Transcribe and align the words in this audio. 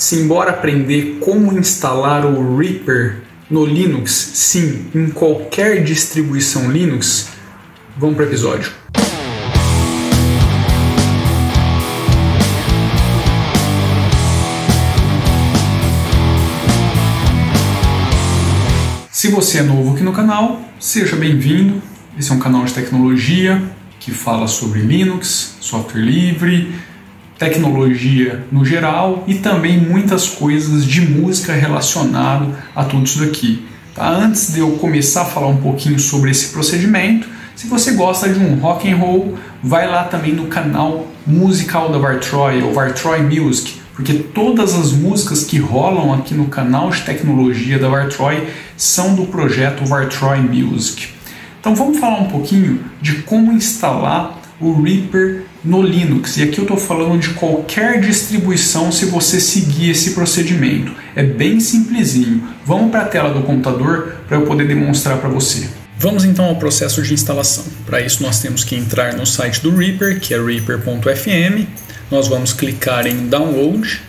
Simbora 0.00 0.52
aprender 0.52 1.18
como 1.20 1.52
instalar 1.58 2.24
o 2.24 2.56
Reaper 2.56 3.20
no 3.50 3.66
Linux, 3.66 4.10
sim, 4.32 4.86
em 4.94 5.10
qualquer 5.10 5.84
distribuição 5.84 6.72
Linux? 6.72 7.28
Vamos 7.98 8.16
para 8.16 8.24
o 8.24 8.28
episódio. 8.28 8.72
Se 19.10 19.28
você 19.28 19.58
é 19.58 19.62
novo 19.62 19.92
aqui 19.92 20.02
no 20.02 20.14
canal, 20.14 20.62
seja 20.78 21.14
bem-vindo. 21.14 21.82
Esse 22.18 22.32
é 22.32 22.34
um 22.34 22.38
canal 22.38 22.64
de 22.64 22.72
tecnologia 22.72 23.62
que 23.98 24.10
fala 24.10 24.48
sobre 24.48 24.80
Linux, 24.80 25.56
software 25.60 26.00
livre, 26.00 26.72
tecnologia 27.40 28.44
no 28.52 28.66
geral 28.66 29.24
e 29.26 29.36
também 29.36 29.80
muitas 29.80 30.28
coisas 30.28 30.84
de 30.84 31.00
música 31.00 31.54
relacionado 31.54 32.54
a 32.76 32.84
tudo 32.84 33.04
isso 33.04 33.18
daqui. 33.20 33.66
Tá? 33.94 34.10
Antes 34.10 34.52
de 34.52 34.60
eu 34.60 34.72
começar 34.72 35.22
a 35.22 35.24
falar 35.24 35.46
um 35.46 35.56
pouquinho 35.56 35.98
sobre 35.98 36.30
esse 36.30 36.52
procedimento, 36.52 37.26
se 37.56 37.66
você 37.66 37.92
gosta 37.92 38.28
de 38.28 38.38
um 38.38 38.56
rock 38.56 38.90
and 38.90 38.96
roll, 38.96 39.38
vai 39.62 39.88
lá 39.88 40.04
também 40.04 40.34
no 40.34 40.48
canal 40.48 41.06
musical 41.26 41.90
da 41.90 41.96
Vartroy, 41.96 42.62
ou 42.62 42.74
Vartroy 42.74 43.22
Music, 43.22 43.80
porque 43.94 44.12
todas 44.12 44.74
as 44.74 44.92
músicas 44.92 45.42
que 45.42 45.58
rolam 45.58 46.12
aqui 46.12 46.34
no 46.34 46.46
canal 46.46 46.90
de 46.90 47.00
tecnologia 47.00 47.78
da 47.78 47.88
Vartroy 47.88 48.48
são 48.76 49.14
do 49.14 49.24
projeto 49.24 49.86
Vartroy 49.86 50.40
Music. 50.40 51.08
Então 51.58 51.74
vamos 51.74 51.98
falar 51.98 52.20
um 52.20 52.28
pouquinho 52.28 52.80
de 53.00 53.22
como 53.22 53.50
instalar 53.52 54.39
o 54.60 54.82
Reaper 54.82 55.44
no 55.64 55.82
Linux. 55.82 56.36
E 56.36 56.42
aqui 56.42 56.58
eu 56.58 56.64
estou 56.64 56.76
falando 56.76 57.18
de 57.18 57.30
qualquer 57.30 58.00
distribuição 58.00 58.92
se 58.92 59.06
você 59.06 59.40
seguir 59.40 59.90
esse 59.90 60.12
procedimento. 60.12 60.92
É 61.16 61.22
bem 61.22 61.58
simplesinho. 61.58 62.46
Vamos 62.64 62.90
para 62.90 63.02
a 63.02 63.06
tela 63.06 63.32
do 63.32 63.42
computador 63.42 64.16
para 64.28 64.36
eu 64.36 64.42
poder 64.42 64.68
demonstrar 64.68 65.18
para 65.18 65.28
você. 65.28 65.68
Vamos 65.98 66.24
então 66.24 66.44
ao 66.44 66.56
processo 66.56 67.02
de 67.02 67.12
instalação. 67.12 67.64
Para 67.86 68.00
isso 68.00 68.22
nós 68.22 68.40
temos 68.40 68.64
que 68.64 68.76
entrar 68.76 69.14
no 69.14 69.26
site 69.26 69.60
do 69.60 69.74
Reaper, 69.74 70.20
que 70.20 70.34
é 70.34 70.42
reaper.fm. 70.42 71.66
Nós 72.10 72.28
vamos 72.28 72.52
clicar 72.52 73.06
em 73.06 73.28
Download. 73.28 74.00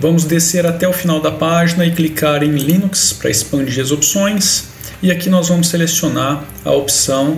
Vamos 0.00 0.24
descer 0.24 0.66
até 0.66 0.88
o 0.88 0.92
final 0.92 1.20
da 1.20 1.30
página 1.30 1.86
e 1.86 1.92
clicar 1.92 2.42
em 2.42 2.50
Linux 2.50 3.12
para 3.12 3.30
expandir 3.30 3.80
as 3.80 3.92
opções. 3.92 4.68
E 5.02 5.10
aqui 5.10 5.28
nós 5.28 5.48
vamos 5.48 5.68
selecionar 5.68 6.44
a 6.64 6.70
opção 6.70 7.36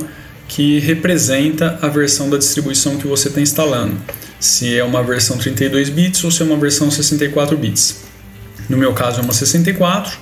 que 0.55 0.79
representa 0.79 1.81
a 1.83 1.89
versão 1.89 2.31
da 2.31 2.39
distribuição 2.39 2.97
que 2.97 3.09
você 3.09 3.27
está 3.27 3.41
instalando. 3.41 3.97
Se 4.39 4.79
é 4.79 4.85
uma 4.85 5.03
versão 5.03 5.37
32 5.37 5.89
bits 5.89 6.23
ou 6.23 6.31
se 6.31 6.43
é 6.43 6.45
uma 6.45 6.57
versão 6.57 6.89
64 6.89 7.57
bits. 7.59 8.05
No 8.69 8.77
meu 8.77 8.93
caso 8.93 9.19
é 9.19 9.25
uma 9.25 9.33
64. 9.33 10.17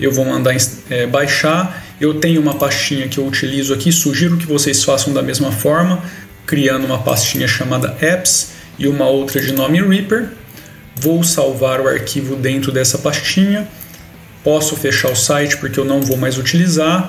Eu 0.00 0.10
vou 0.10 0.24
mandar 0.24 0.52
é, 0.90 1.06
baixar. 1.06 1.80
Eu 2.00 2.14
tenho 2.14 2.40
uma 2.40 2.54
pastinha 2.54 3.06
que 3.06 3.18
eu 3.18 3.26
utilizo 3.28 3.72
aqui. 3.72 3.92
Sugiro 3.92 4.36
que 4.36 4.46
vocês 4.46 4.82
façam 4.82 5.14
da 5.14 5.22
mesma 5.22 5.52
forma, 5.52 6.02
criando 6.44 6.84
uma 6.84 6.98
pastinha 6.98 7.46
chamada 7.46 7.96
apps 8.00 8.54
e 8.76 8.88
uma 8.88 9.06
outra 9.06 9.40
de 9.40 9.52
nome 9.52 9.80
Reaper. 9.80 10.30
Vou 10.96 11.22
salvar 11.22 11.80
o 11.80 11.86
arquivo 11.86 12.34
dentro 12.34 12.72
dessa 12.72 12.98
pastinha. 12.98 13.68
Posso 14.42 14.74
fechar 14.74 15.12
o 15.12 15.14
site 15.14 15.56
porque 15.58 15.78
eu 15.78 15.84
não 15.84 16.02
vou 16.02 16.16
mais 16.16 16.36
utilizar 16.36 17.06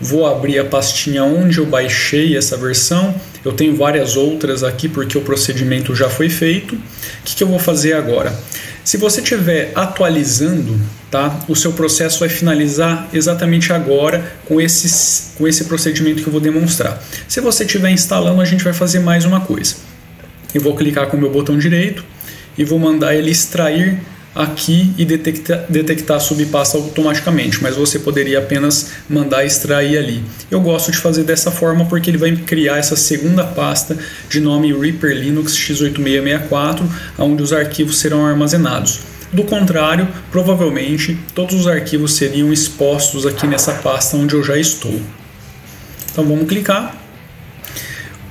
Vou 0.00 0.26
abrir 0.26 0.58
a 0.58 0.64
pastinha 0.64 1.24
onde 1.24 1.58
eu 1.58 1.66
baixei 1.66 2.36
essa 2.36 2.56
versão. 2.56 3.14
Eu 3.44 3.52
tenho 3.52 3.76
várias 3.76 4.16
outras 4.16 4.62
aqui 4.62 4.88
porque 4.88 5.16
o 5.16 5.20
procedimento 5.20 5.94
já 5.94 6.08
foi 6.08 6.28
feito. 6.28 6.74
O 6.74 6.78
que, 7.24 7.36
que 7.36 7.42
eu 7.42 7.48
vou 7.48 7.58
fazer 7.58 7.92
agora? 7.92 8.32
Se 8.84 8.96
você 8.96 9.20
estiver 9.20 9.70
atualizando, 9.76 10.78
tá, 11.08 11.40
o 11.48 11.54
seu 11.54 11.72
processo 11.72 12.18
vai 12.18 12.28
finalizar 12.28 13.08
exatamente 13.12 13.72
agora 13.72 14.32
com, 14.44 14.60
esse, 14.60 15.36
com 15.36 15.46
esse 15.46 15.64
procedimento 15.66 16.20
que 16.20 16.28
eu 16.28 16.32
vou 16.32 16.40
demonstrar. 16.40 17.00
Se 17.28 17.40
você 17.40 17.64
estiver 17.64 17.90
instalando, 17.90 18.40
a 18.40 18.44
gente 18.44 18.64
vai 18.64 18.72
fazer 18.72 18.98
mais 18.98 19.24
uma 19.24 19.40
coisa. 19.40 19.76
Eu 20.52 20.60
vou 20.60 20.74
clicar 20.74 21.06
com 21.06 21.16
o 21.16 21.20
meu 21.20 21.30
botão 21.30 21.56
direito 21.56 22.04
e 22.58 22.64
vou 22.64 22.78
mandar 22.78 23.14
ele 23.14 23.30
extrair 23.30 24.00
aqui 24.34 24.92
e 24.96 25.04
detectar, 25.04 25.64
detectar 25.68 26.20
subpasta 26.20 26.78
automaticamente, 26.78 27.62
mas 27.62 27.76
você 27.76 27.98
poderia 27.98 28.38
apenas 28.38 28.92
mandar 29.08 29.44
extrair 29.44 29.98
ali. 29.98 30.24
Eu 30.50 30.60
gosto 30.60 30.90
de 30.90 30.98
fazer 30.98 31.24
dessa 31.24 31.50
forma 31.50 31.84
porque 31.84 32.10
ele 32.10 32.18
vai 32.18 32.34
criar 32.34 32.78
essa 32.78 32.96
segunda 32.96 33.44
pasta 33.44 33.96
de 34.28 34.40
nome 34.40 34.72
Reaper 34.72 35.14
Linux 35.14 35.52
x8664, 35.54 36.82
onde 37.18 37.42
os 37.42 37.52
arquivos 37.52 37.98
serão 37.98 38.24
armazenados. 38.24 39.00
Do 39.32 39.44
contrário, 39.44 40.08
provavelmente 40.30 41.18
todos 41.34 41.54
os 41.54 41.66
arquivos 41.66 42.14
seriam 42.14 42.52
expostos 42.52 43.24
aqui 43.24 43.46
nessa 43.46 43.72
pasta 43.74 44.16
onde 44.16 44.34
eu 44.34 44.42
já 44.42 44.58
estou. 44.58 45.00
Então 46.10 46.24
vamos 46.24 46.46
clicar 46.46 47.01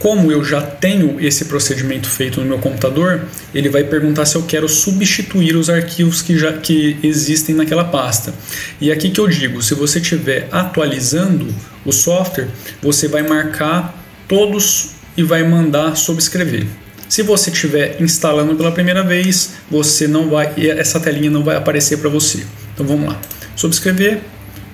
como 0.02 0.32
eu 0.32 0.44
já 0.44 0.64
tenho 0.64 1.24
esse 1.24 1.46
procedimento 1.46 2.10
feito 2.10 2.42
no 2.42 2.48
meu 2.48 2.58
computador, 2.58 3.22
ele 3.54 3.70
vai 3.70 3.84
perguntar 3.84 4.26
se 4.26 4.36
eu 4.36 4.42
quero 4.42 4.68
substituir 4.68 5.56
os 5.56 5.70
arquivos 5.70 6.24
que 6.24 6.36
já 6.36 6.54
que 6.54 6.98
existem 7.04 7.54
naquela 7.54 7.84
pasta. 7.84 8.34
E 8.82 8.92
aqui 8.92 9.12
que 9.12 9.22
eu 9.22 9.28
digo, 9.28 9.62
se 9.62 9.76
você 9.76 10.00
estiver 10.00 10.48
atualizando 10.52 11.54
o 11.86 11.92
software, 11.92 12.48
você 12.82 13.08
vai 13.08 13.22
marcar 13.22 13.96
todos 14.28 14.94
e 15.16 15.22
vai 15.22 15.44
mandar 15.44 15.96
subscrever. 15.96 16.66
Se 17.08 17.22
você 17.22 17.52
estiver 17.52 18.02
instalando 18.02 18.56
pela 18.56 18.72
primeira 18.72 19.04
vez, 19.04 19.52
você 19.70 20.08
não 20.08 20.30
vai 20.30 20.52
essa 20.68 21.00
telinha 21.00 21.30
não 21.30 21.44
vai 21.44 21.58
aparecer 21.58 21.98
para 22.00 22.10
você. 22.10 22.44
Então 22.74 22.88
vamos 22.88 23.08
lá. 23.08 23.22
Subscrever, 23.56 24.22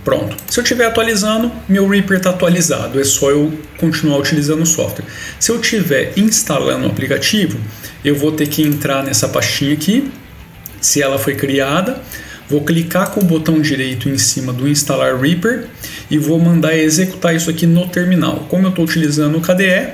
Pronto. 0.07 0.37
Se 0.47 0.57
eu 0.57 0.63
estiver 0.63 0.85
atualizando, 0.85 1.51
meu 1.67 1.85
Reaper 1.85 2.15
está 2.15 2.29
atualizado, 2.29 2.97
é 2.97 3.03
só 3.03 3.29
eu 3.29 3.51
continuar 3.77 4.17
utilizando 4.19 4.61
o 4.61 4.65
software. 4.65 5.03
Se 5.37 5.51
eu 5.51 5.59
estiver 5.59 6.13
instalando 6.15 6.87
o 6.87 6.89
aplicativo, 6.89 7.59
eu 8.05 8.15
vou 8.15 8.31
ter 8.31 8.47
que 8.47 8.61
entrar 8.61 9.03
nessa 9.03 9.27
pastinha 9.27 9.73
aqui, 9.73 10.09
se 10.79 11.01
ela 11.01 11.19
foi 11.19 11.35
criada, 11.35 12.01
vou 12.49 12.63
clicar 12.63 13.11
com 13.11 13.19
o 13.19 13.23
botão 13.25 13.59
direito 13.59 14.07
em 14.07 14.17
cima 14.17 14.53
do 14.53 14.65
instalar 14.65 15.19
Reaper 15.19 15.67
e 16.09 16.17
vou 16.17 16.39
mandar 16.39 16.77
executar 16.77 17.35
isso 17.35 17.49
aqui 17.49 17.65
no 17.65 17.89
terminal. 17.89 18.47
Como 18.49 18.65
eu 18.65 18.69
estou 18.69 18.85
utilizando 18.85 19.37
o 19.37 19.41
KDE, 19.41 19.89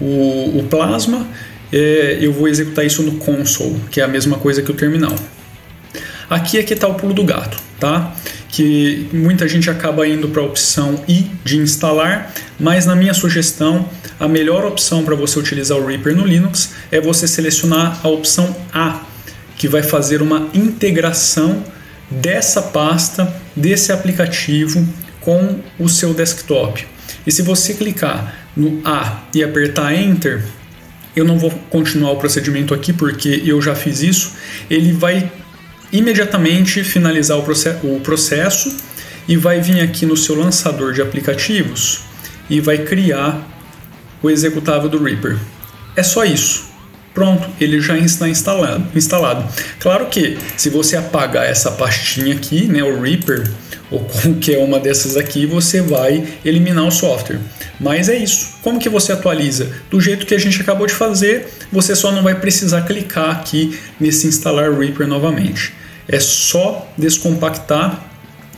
o, 0.00 0.58
o 0.58 0.66
Plasma, 0.68 1.24
é, 1.72 2.18
eu 2.20 2.32
vou 2.32 2.48
executar 2.48 2.84
isso 2.84 3.00
no 3.04 3.12
console, 3.12 3.80
que 3.92 4.00
é 4.00 4.02
a 4.02 4.08
mesma 4.08 4.38
coisa 4.38 4.60
que 4.60 4.72
o 4.72 4.74
terminal. 4.74 5.14
Aqui 6.32 6.56
é 6.56 6.62
que 6.62 6.72
está 6.72 6.88
o 6.88 6.94
pulo 6.94 7.12
do 7.12 7.24
gato, 7.24 7.58
tá? 7.78 8.14
que 8.48 9.06
muita 9.12 9.46
gente 9.46 9.68
acaba 9.68 10.06
indo 10.06 10.28
para 10.28 10.40
a 10.40 10.44
opção 10.44 11.02
I 11.06 11.30
de 11.44 11.58
instalar, 11.58 12.32
mas 12.58 12.86
na 12.86 12.94
minha 12.94 13.12
sugestão, 13.12 13.88
a 14.18 14.26
melhor 14.26 14.64
opção 14.64 15.04
para 15.04 15.14
você 15.14 15.38
utilizar 15.38 15.76
o 15.76 15.86
Reaper 15.86 16.16
no 16.16 16.24
Linux 16.24 16.70
é 16.90 17.00
você 17.00 17.28
selecionar 17.28 18.00
a 18.02 18.08
opção 18.08 18.54
A, 18.72 19.00
que 19.56 19.68
vai 19.68 19.82
fazer 19.82 20.22
uma 20.22 20.48
integração 20.54 21.62
dessa 22.10 22.62
pasta, 22.62 23.30
desse 23.54 23.92
aplicativo 23.92 24.86
com 25.20 25.60
o 25.78 25.86
seu 25.86 26.14
desktop. 26.14 26.86
E 27.26 27.32
se 27.32 27.42
você 27.42 27.74
clicar 27.74 28.34
no 28.56 28.80
A 28.86 29.24
e 29.34 29.44
apertar 29.44 29.94
Enter, 29.94 30.42
eu 31.14 31.24
não 31.26 31.38
vou 31.38 31.50
continuar 31.68 32.12
o 32.12 32.16
procedimento 32.16 32.72
aqui 32.72 32.92
porque 32.92 33.42
eu 33.44 33.60
já 33.60 33.74
fiz 33.74 34.02
isso, 34.02 34.32
ele 34.70 34.92
vai 34.92 35.30
imediatamente 35.92 36.82
finalizar 36.82 37.38
o, 37.38 37.42
o 37.42 38.00
processo 38.00 38.74
e 39.28 39.36
vai 39.36 39.60
vir 39.60 39.80
aqui 39.80 40.06
no 40.06 40.16
seu 40.16 40.34
lançador 40.34 40.92
de 40.92 41.02
aplicativos 41.02 42.00
e 42.48 42.60
vai 42.60 42.78
criar 42.78 43.46
o 44.22 44.30
executável 44.30 44.88
do 44.88 45.02
Reaper. 45.02 45.36
É 45.94 46.02
só 46.02 46.24
isso. 46.24 46.72
Pronto, 47.12 47.46
ele 47.60 47.80
já 47.80 47.96
está 47.98 48.28
instalado. 48.28 48.86
instalado. 48.94 49.46
Claro 49.78 50.06
que 50.06 50.38
se 50.56 50.70
você 50.70 50.96
apagar 50.96 51.44
essa 51.44 51.70
pastinha 51.72 52.34
aqui, 52.34 52.66
né, 52.66 52.82
o 52.82 53.00
Reaper, 53.00 53.50
ou 53.90 54.00
qualquer 54.08 54.58
uma 54.58 54.80
dessas 54.80 55.16
aqui, 55.16 55.44
você 55.44 55.82
vai 55.82 56.26
eliminar 56.42 56.86
o 56.86 56.90
software. 56.90 57.38
Mas 57.78 58.08
é 58.08 58.16
isso. 58.16 58.54
Como 58.62 58.78
que 58.78 58.88
você 58.88 59.12
atualiza? 59.12 59.70
Do 59.90 60.00
jeito 60.00 60.24
que 60.24 60.34
a 60.34 60.38
gente 60.38 60.60
acabou 60.62 60.86
de 60.86 60.94
fazer, 60.94 61.48
você 61.70 61.94
só 61.94 62.10
não 62.10 62.22
vai 62.22 62.34
precisar 62.34 62.82
clicar 62.82 63.30
aqui 63.30 63.78
nesse 64.00 64.26
instalar 64.26 64.72
Reaper 64.72 65.06
novamente. 65.06 65.74
É 66.08 66.18
só 66.20 66.88
descompactar 66.96 68.12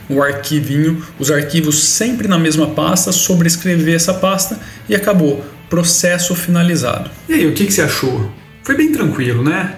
o 0.09 0.21
arquivinho, 0.21 1.03
os 1.19 1.31
arquivos 1.31 1.83
sempre 1.83 2.27
na 2.27 2.37
mesma 2.37 2.67
pasta, 2.67 3.11
sobrescrever 3.11 3.95
essa 3.95 4.13
pasta 4.13 4.59
e 4.87 4.95
acabou. 4.95 5.43
Processo 5.69 6.35
finalizado. 6.35 7.09
E 7.27 7.33
aí, 7.33 7.47
o 7.47 7.53
que, 7.53 7.65
que 7.65 7.73
você 7.73 7.81
achou? 7.81 8.31
Foi 8.63 8.75
bem 8.75 8.91
tranquilo, 8.91 9.43
né? 9.43 9.75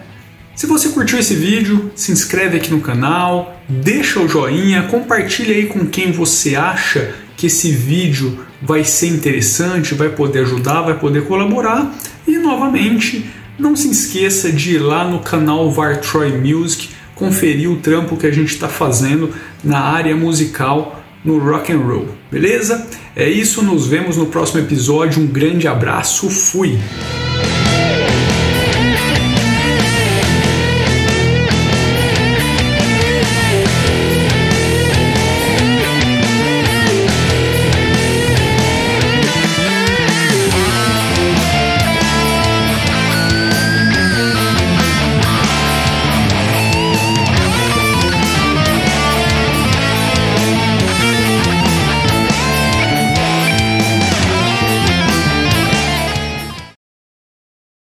Se 0.55 0.65
você 0.65 0.89
curtiu 0.89 1.19
esse 1.19 1.35
vídeo, 1.35 1.91
se 1.95 2.11
inscreve 2.11 2.57
aqui 2.57 2.71
no 2.71 2.81
canal, 2.81 3.61
deixa 3.69 4.19
o 4.19 4.27
joinha, 4.27 4.83
compartilha 4.83 5.55
aí 5.55 5.67
com 5.67 5.85
quem 5.85 6.11
você 6.11 6.55
acha 6.55 7.13
que 7.37 7.45
esse 7.45 7.71
vídeo 7.71 8.43
vai 8.61 8.83
ser 8.83 9.07
interessante, 9.07 9.93
vai 9.93 10.09
poder 10.09 10.39
ajudar, 10.39 10.81
vai 10.81 10.97
poder 10.97 11.25
colaborar 11.25 11.95
e 12.27 12.39
novamente 12.39 13.29
não 13.57 13.75
se 13.75 13.89
esqueça 13.91 14.51
de 14.51 14.75
ir 14.75 14.79
lá 14.79 15.07
no 15.07 15.19
canal 15.19 15.71
Vartroy 15.71 16.31
Music 16.31 16.89
conferir 17.17 17.69
o 17.69 17.77
trampo 17.77 18.15
que 18.15 18.27
a 18.27 18.31
gente 18.31 18.53
está 18.53 18.69
fazendo 18.69 19.33
na 19.63 19.79
área 19.79 20.15
musical 20.15 21.03
no 21.23 21.39
rock 21.39 21.73
and 21.73 21.79
roll, 21.79 22.07
beleza? 22.31 22.87
É 23.15 23.27
isso, 23.27 23.61
nos 23.61 23.87
vemos 23.87 24.15
no 24.15 24.27
próximo 24.27 24.61
episódio. 24.61 25.21
Um 25.21 25.27
grande 25.27 25.67
abraço, 25.67 26.29
fui. 26.29 26.77